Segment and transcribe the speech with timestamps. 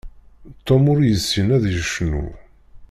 [0.65, 2.25] Tom ur yessin ad yecnu.